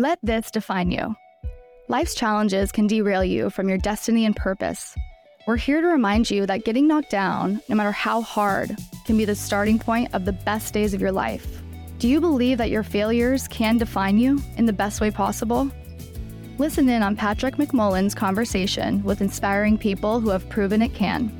[0.00, 1.14] Let this define you.
[1.88, 4.96] Life's challenges can derail you from your destiny and purpose.
[5.46, 8.74] We're here to remind you that getting knocked down, no matter how hard,
[9.04, 11.46] can be the starting point of the best days of your life.
[11.98, 15.70] Do you believe that your failures can define you in the best way possible?
[16.56, 21.30] Listen in on Patrick McMullen's conversation with inspiring people who have proven it can.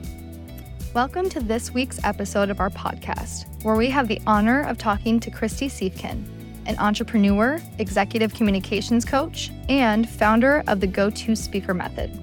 [0.94, 5.18] Welcome to this week's episode of our podcast, where we have the honor of talking
[5.20, 6.26] to Kristy Siefkin,
[6.66, 12.18] an entrepreneur, executive communications coach, and founder of the Go To Speaker Method.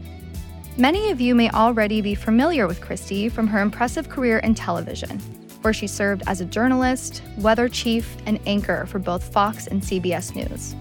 [0.77, 5.19] Many of you may already be familiar with Kristy from her impressive career in television,
[5.61, 10.35] where she served as a journalist, weather chief, and anchor for both Fox and CBS
[10.35, 10.75] News.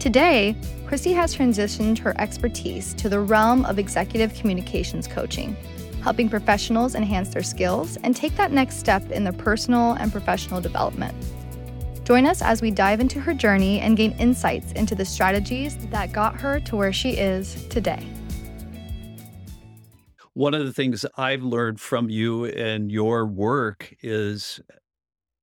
[0.00, 0.56] Today,
[0.86, 5.56] Kristy has transitioned her expertise to the realm of executive communications coaching
[6.02, 10.60] helping professionals enhance their skills and take that next step in their personal and professional
[10.60, 11.14] development.
[12.04, 16.12] Join us as we dive into her journey and gain insights into the strategies that
[16.12, 18.04] got her to where she is today.
[20.34, 24.60] One of the things I've learned from you and your work is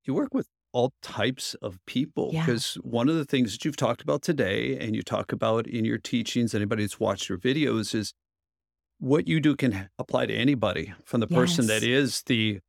[0.04, 2.44] you work with all types of people Yeah.
[2.44, 5.84] because one of the things that you've talked about today and you talk about in
[5.84, 8.12] your teachings anybody that's watched your videos is
[8.98, 11.90] what you do can apply to anybody from the person that Yes.
[12.04, 12.60] is the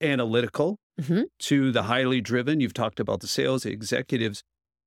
[0.00, 1.24] analytical Mhm.
[1.40, 4.42] to the highly driven you've talked about the sales the executives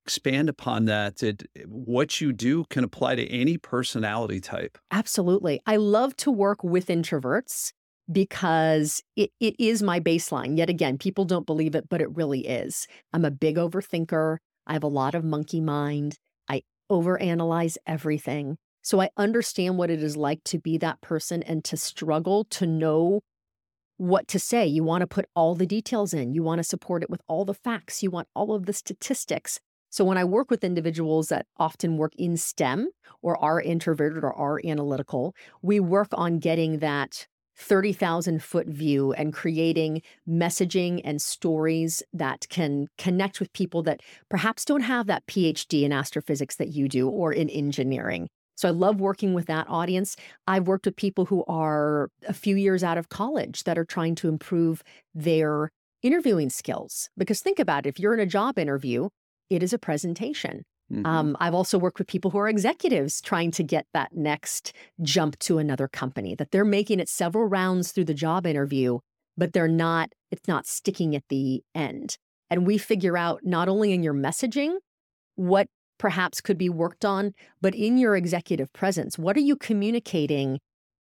[0.06, 5.60] expand upon that it, what you do can apply to any personality type Absolutely.
[5.66, 7.72] I love to work with introverts
[8.12, 10.56] because it, it is my baseline.
[10.56, 12.86] Yet again, people don't believe it, but it really is.
[13.12, 14.38] I'm a big overthinker.
[14.66, 16.16] I have a lot of monkey mind.
[16.48, 16.62] I
[16.92, 18.56] overanalyze everything.
[18.82, 22.66] So I understand what it is like to be that person and to struggle to
[22.66, 23.20] know
[23.96, 24.66] what to say.
[24.66, 27.44] You want to put all the details in, you want to support it with all
[27.44, 29.60] the facts, you want all of the statistics.
[29.90, 32.88] So when I work with individuals that often work in STEM
[33.22, 39.32] or are introverted or are analytical, we work on getting that 30,000 foot view and
[39.32, 45.84] creating messaging and stories that can connect with people that perhaps don't have that PhD
[45.84, 48.28] in astrophysics that you do or in engineering.
[48.56, 50.16] So I love working with that audience.
[50.46, 54.14] I've worked with people who are a few years out of college that are trying
[54.16, 54.82] to improve
[55.14, 55.70] their
[56.02, 57.08] interviewing skills.
[57.16, 59.08] Because think about it, if you're in a job interview,
[59.50, 60.62] it is a presentation.
[60.92, 61.04] Mhm.
[61.06, 64.72] Um, I've also worked with people who are executives trying to get that next
[65.02, 68.98] jump to another company, that they're making it several rounds through the job interview,
[69.36, 72.16] but they're not, it's not sticking at the end.
[72.50, 74.76] And we figure out not only in your messaging
[75.36, 75.66] what
[75.98, 80.60] perhaps could be worked on, but in your executive presence, what are you communicating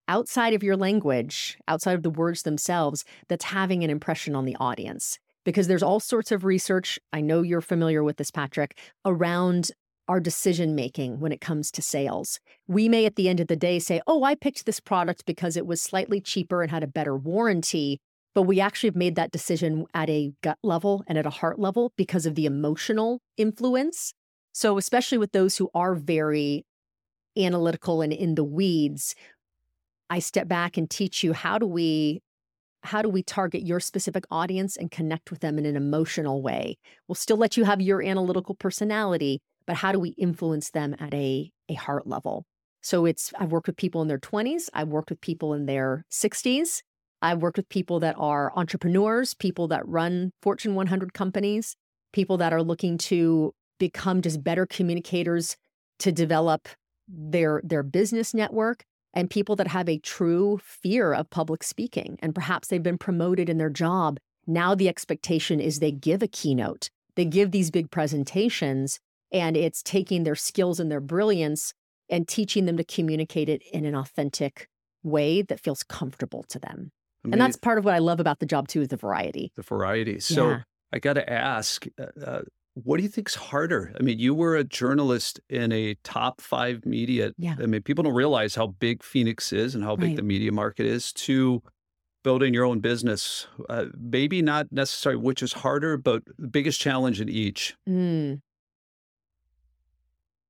[0.08, 4.56] outside of your language, outside of the words themselves, that's having an impression on the
[4.60, 5.20] audience?
[5.44, 9.72] Because there's all sorts of research, I know you're familiar with this, Patrick, around
[10.08, 12.40] our decision making when it comes to sales.
[12.68, 15.58] We may at the end of the day say, oh, I picked this product because
[15.58, 18.00] it was slightly cheaper and had a better warranty.
[18.34, 21.60] But we actually have made that decision at a gut level and at a heart
[21.60, 24.14] level because of the emotional influence.
[24.58, 26.66] So, especially with those who are very
[27.38, 29.14] analytical and in the weeds,
[30.10, 32.24] I step back and teach you how do we
[32.82, 36.80] how do we target your specific audience and connect with them in an emotional way?
[37.08, 41.14] We'll still let you have your analytical personality, but how do we influence them at
[41.14, 42.48] a, a heart level?
[42.82, 46.04] So it's I've worked with people in their 20s, I've worked with people in their
[46.12, 46.82] 60s,
[47.22, 51.76] I've worked with people that are entrepreneurs, people that run Fortune 100 companies,
[52.12, 55.58] people that are looking to become just better communicators
[56.00, 56.68] to develop
[57.08, 58.84] their their business network
[59.14, 62.18] and people that have a true fear of public speaking.
[62.22, 64.20] And perhaps they've been promoted in their job.
[64.46, 66.90] Now the expectation is they give a keynote.
[67.16, 69.00] They give these big presentations
[69.32, 71.74] and it's taking their skills and their brilliance
[72.10, 74.68] and teaching them to communicate it in an authentic
[75.04, 76.92] way that feels comfortable to them.
[77.26, 78.98] I mean, and that's part of what i love about the job too is the
[78.98, 79.52] variety.
[79.56, 80.20] The variety.
[80.20, 80.62] So Yeah.
[80.94, 82.42] I got to ask, uh, uh,
[82.84, 83.94] what do you think's harder?
[84.00, 87.32] I mean, you were a journalist in a top five media.
[87.38, 87.56] Yeah.
[87.62, 90.16] I mean, people don't realize how big Phoenix is and how big Right.
[90.18, 91.12] the media market is.
[91.14, 91.62] To
[92.24, 97.22] building your own business, uh, maybe not necessarily which is harder, but the biggest challenge
[97.22, 97.76] in each.
[97.88, 98.42] Mm.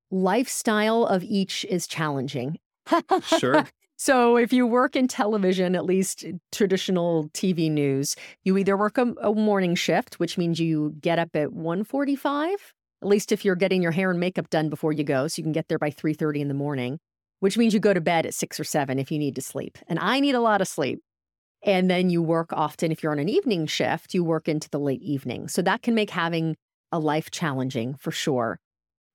[0.10, 2.60] Lifestyle of each is challenging.
[3.40, 3.68] Sure.
[3.98, 8.98] So if you work in television, at least eh, traditional TV news, you either work
[8.98, 13.56] a, a morning shift, which means you get up at 1:45, at least if you're
[13.56, 15.90] getting your hair and makeup done before you go, so you can get there by
[15.90, 17.00] 3:30 in the morning,
[17.40, 19.78] which means you go to bed at 6 or 7 if you need to sleep.
[19.88, 21.02] And I need a lot of sleep.
[21.64, 24.80] And then you work often if you're on an evening shift, you work into the
[24.80, 25.48] late evening.
[25.48, 26.56] So that can make having
[26.92, 28.60] a life challenging for sure.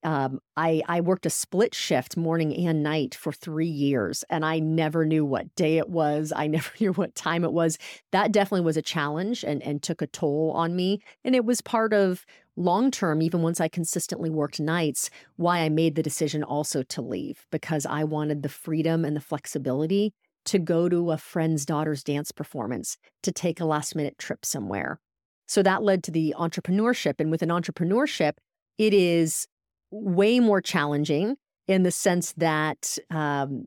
[0.05, 4.59] Um, I, I worked a split shift morning and night for three years, and I
[4.59, 6.33] never knew what day it was.
[6.35, 7.79] I never knew what time it was.
[8.11, 11.03] That definitely was a challenge and, and took a toll on me.
[11.25, 12.25] And it was part of
[12.57, 17.03] long term, even once I consistently worked nights, why I made the decision also to
[17.03, 20.13] leave because I wanted the freedom and the flexibility
[20.45, 24.99] to go to a friend's daughter's dance performance, to take a last minute trip somewhere.
[25.47, 27.15] So that led to the entrepreneurship.
[27.21, 28.33] And with an entrepreneurship,
[28.79, 29.47] it is
[29.93, 31.37] way more challenging
[31.69, 33.67] in the sense that um,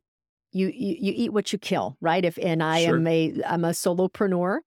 [0.51, 2.25] you, you, you eat what you kill, right?
[2.25, 2.97] If and I sure.
[2.97, 4.59] am a I'm a solopreneur,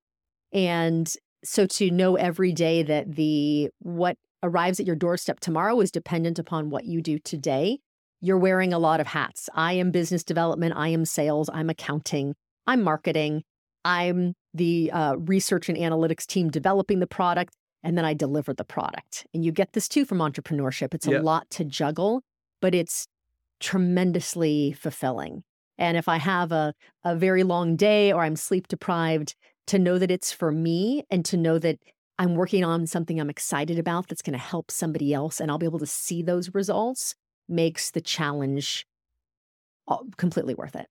[0.52, 1.12] and
[1.44, 6.38] so to know every day that the what arrives at your doorstep tomorrow is dependent
[6.38, 7.80] upon what you do today.
[8.20, 9.48] You're wearing a lot of hats.
[9.54, 10.74] I am business development.
[10.76, 11.48] I am sales.
[11.52, 12.34] I'm accounting.
[12.66, 13.42] I'm marketing.
[13.84, 18.64] I'm the uh, research and analytics team developing the product and then I deliver the
[18.64, 19.26] product.
[19.32, 20.94] And you get this too from entrepreneurship.
[20.94, 21.22] It's a yep.
[21.22, 22.22] lot to juggle,
[22.60, 23.06] but it's
[23.60, 25.42] tremendously fulfilling.
[25.78, 29.34] And if I have a, a very long day or I'm sleep deprived,
[29.68, 31.78] to know that it's for me and to know that
[32.18, 35.58] I'm working on something I'm excited about that's going to help somebody else and I'll
[35.58, 37.14] be able to see those results
[37.48, 38.86] makes the challenge
[39.86, 40.86] uh, completely worth it.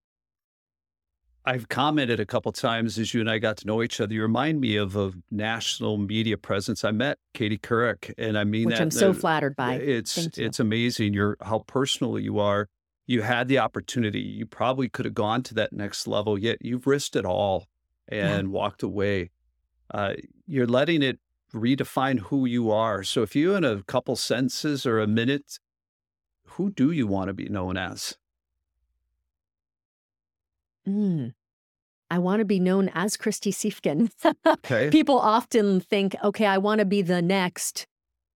[1.47, 4.13] I've commented a couple times as you and I got to know each other.
[4.13, 6.83] You remind me of a national media presence.
[6.83, 8.81] I met Katie Couric, and I mean Which that.
[8.81, 9.75] I'm so flattered by.
[9.75, 11.13] It's it's amazing.
[11.13, 12.67] You're how personal you are.
[13.05, 14.19] You had the opportunity.
[14.19, 17.67] You probably could have gone to that next level, yet you've risked it all
[18.09, 18.53] and yeah.
[18.53, 19.31] walked away.
[19.89, 20.15] Uh,
[20.47, 21.17] you're letting it
[21.53, 23.03] redefine who you are.
[23.03, 25.59] So, if you in a couple sentences or a minute,
[26.43, 28.17] who do you want to be known as?
[30.87, 31.33] Mm.
[32.09, 34.09] I want to be known as Kristy Siefkin.
[34.45, 34.89] okay.
[34.89, 37.85] People often think, okay, I want to be the next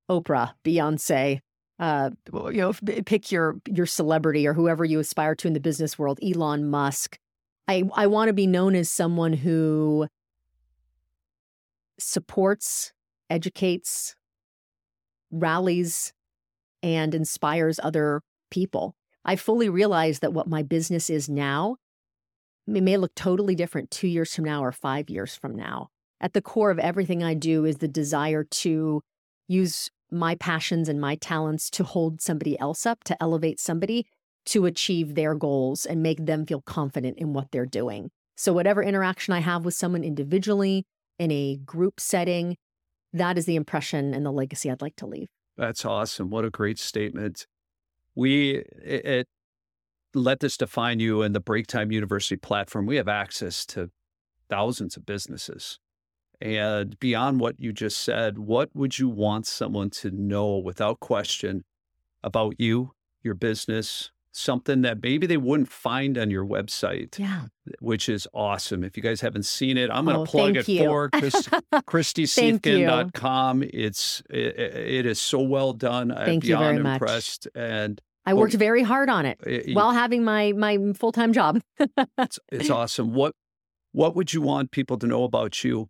[0.09, 1.39] Oprah, Beyonce.
[1.79, 2.73] Uh, you know,
[3.05, 6.19] pick your your celebrity or whoever you aspire to in the business world.
[6.21, 7.17] Elon Musk.
[7.67, 10.07] I I want to be known as someone who
[11.97, 12.93] supports,
[13.31, 14.15] educates,
[15.31, 16.13] rallies,
[16.83, 18.21] and inspires other
[18.51, 18.95] people.
[19.25, 21.77] I fully realize that what my business is now
[22.67, 25.89] it may look totally different two years from now or five years from now.
[26.19, 29.01] At the core of everything I do is the desire to
[29.47, 34.05] use my passions and my talents to hold somebody else up, to elevate somebody
[34.45, 38.09] to achieve their goals and make them feel confident in what they're doing.
[38.35, 40.85] So, whatever interaction I have with someone individually,
[41.21, 42.57] in a group setting,
[43.13, 45.27] that is the impression and the legacy I'd like to leave.
[45.55, 46.31] That's awesome.
[46.31, 47.45] What a great statement.
[48.15, 49.27] We at
[50.13, 52.85] let this define you and the Break Time University platform.
[52.85, 53.89] We have access to
[54.49, 55.79] thousands of businesses.
[56.41, 61.63] And beyond what you just said, what would you want someone to know without question
[62.23, 67.19] about you, your business, something that maybe they wouldn't find on your website?
[67.19, 67.43] Yeah.
[67.79, 68.83] Which is awesome.
[68.83, 70.83] If you guys haven't seen it, I'm going to oh, plug it you.
[70.83, 71.33] for Chris,
[71.73, 73.63] KristySiefkin.com.
[73.71, 76.09] It's it, it is so well done.
[76.09, 77.47] Thank I'm beyond you very impressed.
[77.53, 77.63] Much.
[77.63, 81.61] And I worked very hard on it, it while having my my full time job.
[82.17, 83.13] it's, it's awesome.
[83.13, 83.33] What
[83.91, 85.89] what would you want people to know about you?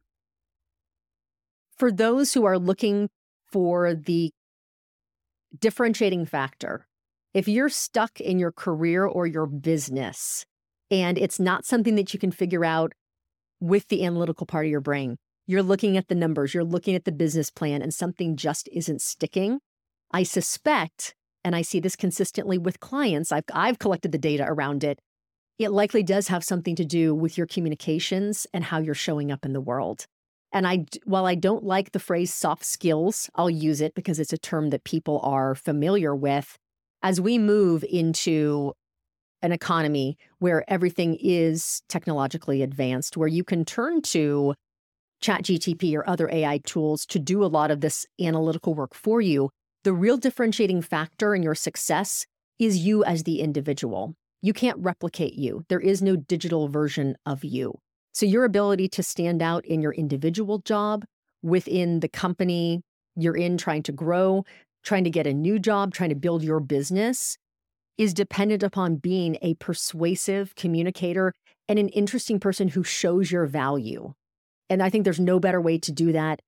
[1.77, 3.09] For those who are looking
[3.51, 4.31] for the
[5.59, 6.87] differentiating factor,
[7.33, 10.45] if you're stuck in your career or your business
[10.89, 12.93] and it's not something that you can figure out
[13.59, 15.17] with the analytical part of your brain,
[15.47, 19.01] you're looking at the numbers, you're looking at the business plan, and something just isn't
[19.01, 19.59] sticking,
[20.11, 24.83] I suspect and I see this consistently with clients, I've, I've collected the data around
[24.83, 24.99] it.
[25.57, 29.45] It likely does have something to do with your communications and how you're showing up
[29.45, 30.05] in the world.
[30.53, 34.33] And I, while I don't like the phrase soft skills, I'll use it because it's
[34.33, 36.57] a term that people are familiar with.
[37.03, 38.73] As we move into
[39.41, 44.53] an economy where everything is technologically advanced, where you can turn to
[45.23, 49.49] ChatGTP or other AI tools to do a lot of this analytical work for you,
[49.83, 52.25] the real differentiating factor in your success
[52.59, 54.13] is you as the individual.
[54.41, 55.63] You can't replicate you.
[55.69, 57.79] There is no digital version of you.
[58.13, 61.05] So, your ability to stand out in your individual job
[61.41, 62.81] within the company
[63.15, 64.45] you're in, trying to grow,
[64.83, 67.37] trying to get a new job, trying to build your business,
[67.97, 71.33] is dependent upon being a persuasive communicator
[71.67, 74.13] and an interesting person who shows your value.
[74.69, 76.41] And I think there's no better way to do that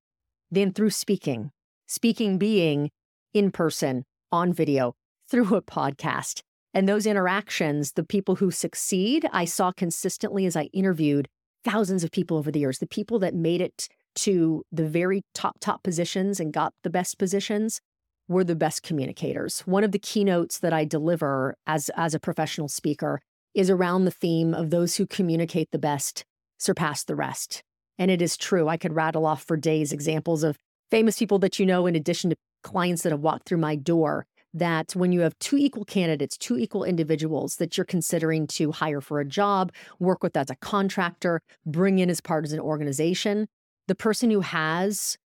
[0.51, 1.51] than through speaking.
[1.87, 2.89] Speaking being
[3.33, 4.95] in person, on video,
[5.29, 6.41] through a podcast.
[6.73, 11.27] And those interactions, the people who succeed, I saw consistently as I interviewed
[11.63, 15.57] thousands of people over the years, the people that made it to the very top,
[15.59, 17.79] top positions and got the best positions
[18.27, 19.61] we're the best communicators.
[19.61, 23.21] One of the keynotes that I deliver as, as a professional speaker
[23.53, 26.23] is around the theme of those who communicate the best
[26.57, 27.63] surpass the rest.
[27.99, 28.67] And it is true.
[28.67, 30.57] I could rattle off for days examples of
[30.89, 34.25] famous people that you know, in addition to clients that have walked through my door,
[34.53, 39.01] that when you have two equal candidates, two equal individuals that you're considering to hire
[39.01, 43.47] for a job, work with as a contractor, bring in as part of an organization,
[43.87, 45.17] the person who has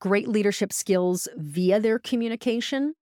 [0.00, 2.94] great leadership skills via their communication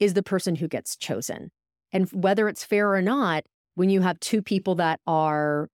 [0.00, 1.50] is the person who gets chosen.
[1.92, 3.44] And whether it's fair or not,
[3.76, 5.68] when you have two people that are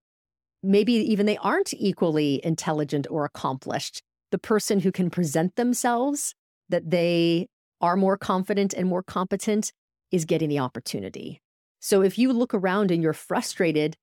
[0.63, 6.35] maybe even they aren't equally intelligent or accomplished, the person who can present themselves
[6.71, 7.47] that they
[7.79, 9.71] are more confident and more competent
[10.11, 11.41] is getting the opportunity.
[11.79, 13.97] So if you look around and you're frustrated,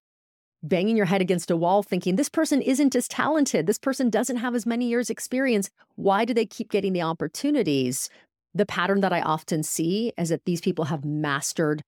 [0.63, 4.39] banging your head against a wall, thinking this person isn't as talented, this person doesn't
[4.39, 8.09] have as many years' experience, why do they keep getting the opportunities?
[8.55, 11.83] The pattern that I often see is that these people have mastered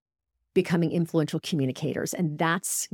[0.55, 2.15] becoming influential communicators.
[2.15, 2.89] And that's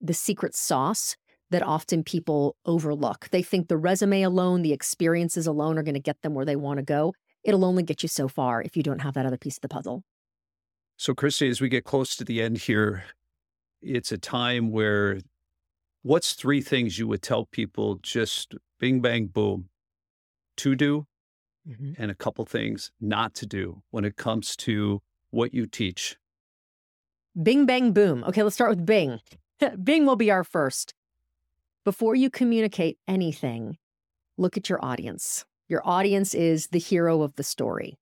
[0.00, 1.16] the secret sauce
[1.50, 3.28] that often people overlook.
[3.30, 6.56] They think the resume alone, the experiences alone are going to get them where they
[6.56, 7.14] want to go.
[7.44, 9.68] It'll only get you so far if you don't have that other piece of the
[9.68, 10.02] puzzle.
[10.96, 13.04] So, Kristy, as we get close to the end here,
[13.80, 15.20] it's a time where
[16.02, 19.68] what's three things you would tell people just bing, bang, boom
[20.56, 21.06] to do
[21.68, 21.92] mm-hmm.
[21.96, 25.00] and a couple things not to do when it comes to
[25.30, 26.16] what you teach?
[27.40, 28.24] Bing, bang, boom.
[28.24, 29.20] Okay, let's start with Bing.
[29.84, 30.94] Bing will be our first.
[31.88, 33.78] Before you communicate anything,
[34.36, 35.46] look at your audience.
[35.70, 37.98] Your audience is the hero of the story.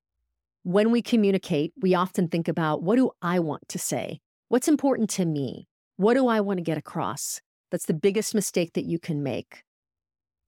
[0.65, 4.19] When we communicate, we often think about what do I want to say?
[4.49, 5.69] What's important to me?
[5.99, 7.41] What do I want to get across?
[7.71, 9.63] That's the biggest mistake that you can make.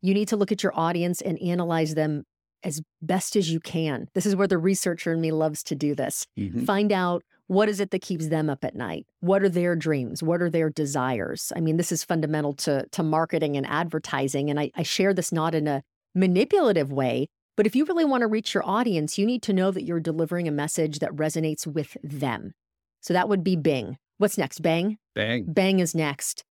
[0.02, 2.24] You need to look at your audience and analyze them
[2.64, 4.08] as best as you can.
[4.14, 6.26] This is where the researcher in me loves to do this.
[6.36, 6.64] Mm-hmm.
[6.64, 9.06] Find out what is it that keeps them up at night?
[9.20, 10.22] What are their dreams?
[10.22, 11.50] What are their desires?
[11.56, 14.50] I mean, this is fundamental to, to marketing and advertising.
[14.50, 15.82] And I, I share this not in a
[16.14, 19.70] manipulative way, but if you really want to reach your audience, you need to know
[19.70, 22.52] that you're delivering a message that resonates with them.
[23.00, 23.96] So that would be Bing.
[24.18, 24.60] What's next?
[24.60, 24.98] Bang?
[25.14, 25.46] Bang.
[25.48, 26.44] Bang is next.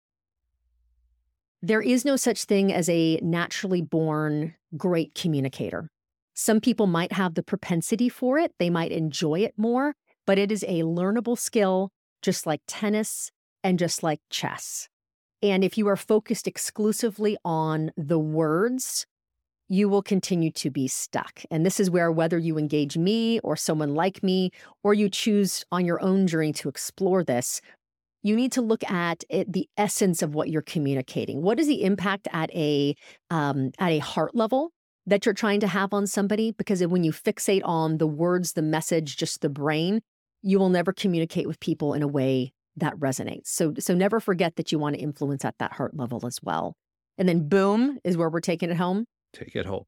[1.62, 5.90] There is no such thing as a naturally born great communicator.
[6.34, 9.96] Some people might have the propensity for it, they might enjoy it more,
[10.28, 11.90] but it is a learnable skill,
[12.22, 13.32] just like tennis
[13.64, 14.88] and just like chess.
[15.42, 19.08] And if you are focused exclusively on the words,
[19.70, 21.42] you will continue to be stuck.
[21.52, 24.52] And this is where, whether you engage me or someone like me,
[24.84, 27.62] or you choose on your own journey to explore this,
[28.24, 31.42] you need to look at it, the essence of what you're communicating.
[31.42, 32.96] What is the impact at a
[33.30, 34.72] um, at a heart level
[35.06, 36.52] that you're trying to have on somebody?
[36.52, 40.02] Because when you fixate on the words, the message, just the brain,
[40.48, 43.48] you will never communicate with people in a way that resonates.
[43.48, 46.74] So so never forget that you want to influence at that heart level as well.
[47.18, 49.84] And then boom is where we're taking it home take it home.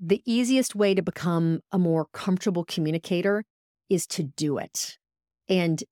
[0.00, 3.44] The easiest way to become a more comfortable communicator
[3.88, 4.98] is to do it
[5.48, 5.82] and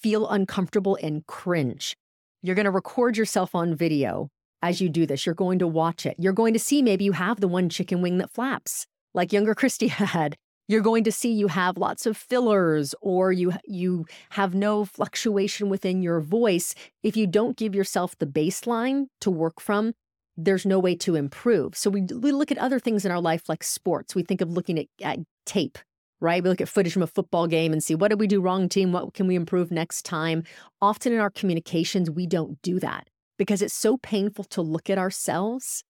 [0.00, 1.96] feel uncomfortable and cringe.
[2.42, 4.28] You're going to record yourself on video
[4.62, 5.26] as you do this.
[5.26, 6.16] You're going to watch it.
[6.18, 9.54] You're going to see maybe you have the one chicken wing that flaps, like younger
[9.54, 10.36] Kristy had.
[10.72, 15.68] You're going to see you have lots of fillers or you you have no fluctuation
[15.68, 16.74] within your voice.
[17.02, 19.92] If you don't give yourself the baseline to work from,
[20.34, 21.76] there's no way to improve.
[21.76, 24.14] So we, we look at other things in our life like sports.
[24.14, 25.76] We think of looking at, at tape,
[26.22, 26.42] right?
[26.42, 28.70] We look at footage from a football game and see what did we do wrong,
[28.70, 28.92] team?
[28.92, 30.42] What can we improve next time?
[30.80, 34.96] Often in our communications, we don't do that because it's so painful to look at
[34.96, 35.84] ourselves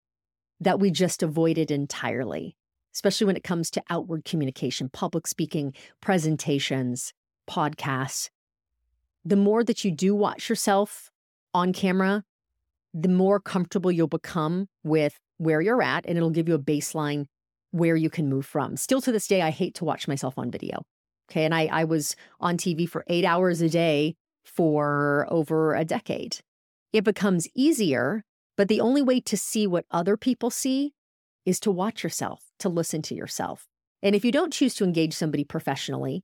[0.60, 2.56] that we just avoid it entirely,
[2.94, 7.14] especially when it comes to outward communication, public speaking, presentations,
[7.50, 8.30] podcasts.
[9.24, 11.10] The more that you do watch yourself
[11.54, 12.24] on camera,
[12.94, 17.26] the more comfortable you'll become with where you're at, and it'll give you a baseline
[17.72, 18.76] where you can move from.
[18.78, 20.84] Still to this day, I hate to watch myself on video.
[21.30, 21.46] Okay.
[21.46, 26.38] And I, I was on TV for eight hours a day for over a decade.
[26.92, 28.24] It becomes easier,
[28.58, 30.94] but the only way to see what other people see
[31.46, 33.68] is to watch yourself, to listen to yourself.
[34.04, 36.24] And if you don't choose to engage somebody professionally,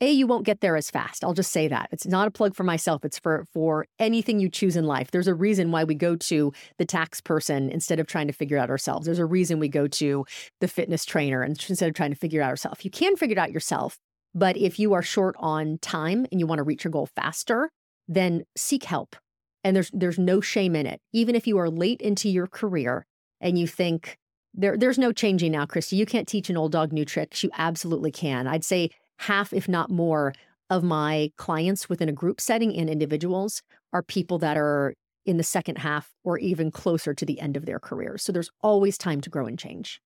[0.00, 1.22] a, you won't get there as fast.
[1.22, 1.88] I'll just say that.
[1.92, 3.04] It's not a plug for myself.
[3.04, 5.10] It's for for anything you choose in life.
[5.10, 8.58] There's a reason why we go to the tax person instead of trying to figure
[8.58, 9.06] out ourselves.
[9.06, 10.26] There's a reason we go to
[10.60, 12.84] the fitness trainer instead of trying to figure out ourselves.
[12.84, 13.96] You can figure it out yourself,
[14.34, 17.70] but if you are short on time and you want to reach your goal faster,
[18.08, 19.14] then seek help.
[19.62, 21.00] And there's there's no shame in it.
[21.12, 23.06] Even if you are late into your career
[23.40, 24.18] and you think
[24.54, 25.96] there, there's no changing now, Kristy.
[25.96, 27.42] You can't teach an old dog new tricks.
[27.42, 28.46] You absolutely can.
[28.46, 30.32] I'd say half, if not more,
[30.70, 34.94] of my clients within a group setting and individuals are people that are
[35.26, 38.22] in the second half or even closer to the end of their careers.
[38.22, 40.00] So there's always time to grow and change.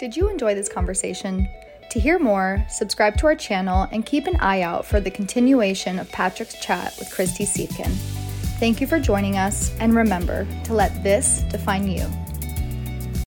[0.00, 1.48] Did you enjoy this conversation?
[1.90, 5.98] To hear more, subscribe to our channel and keep an eye out for the continuation
[5.98, 8.21] of Patrick's chat with Kristy Siefkin.
[8.58, 12.06] Thank you for joining us, and remember to let this define you.